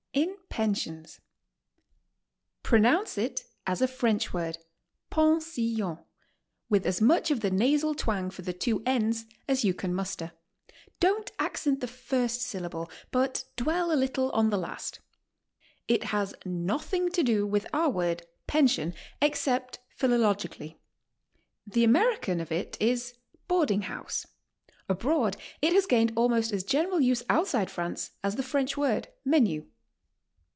IN 0.13 0.35
PENSIONS^. 0.49 1.19
141 2.63 2.63
Pronounce 2.63 3.17
it 3.17 3.45
as 3.65 3.81
a 3.81 3.87
French 3.87 4.33
word, 4.33 4.57
pon 5.09 5.39
si 5.39 5.81
on, 5.81 6.03
with 6.67 6.85
as 6.85 6.99
much 6.99 7.31
of 7.31 7.39
the 7.39 7.49
nasal 7.49 7.95
twang 7.95 8.29
for 8.29 8.41
the 8.41 8.51
two 8.51 8.83
n's 8.85 9.23
as 9.47 9.63
you 9.63 9.73
can 9.73 9.93
muster; 9.95 10.33
don't 10.99 11.31
accent 11.39 11.79
the 11.79 11.87
first 11.87 12.41
syllable, 12.41 12.91
but 13.11 13.45
dwell 13.55 13.89
a 13.89 13.95
little 13.95 14.29
on 14.33 14.49
the 14.49 14.57
last. 14.57 14.99
It 15.87 16.03
has 16.05 16.35
nothing 16.45 17.07
<to 17.11 17.23
do 17.23 17.47
with 17.47 17.65
our 17.71 17.89
word 17.89 18.25
"penshun," 18.49 18.93
except 19.21 19.79
philologi 19.97 20.51
cally. 20.51 20.77
The 21.65 21.85
American 21.85 22.41
of 22.41 22.51
it 22.51 22.75
is 22.81 23.13
"boarding 23.47 23.83
house." 23.83 24.27
Abroad 24.89 25.37
it 25.61 25.71
has 25.71 25.85
gained 25.85 26.11
almost 26.17 26.51
as 26.51 26.65
general 26.65 26.99
use 26.99 27.23
outside 27.29 27.71
France 27.71 28.11
as 28.21 28.35
the 28.35 28.43
French 28.43 28.75
word 28.75 29.07
"menu." 29.23 29.67